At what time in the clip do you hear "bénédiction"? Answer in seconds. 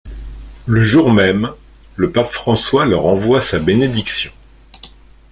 3.59-4.31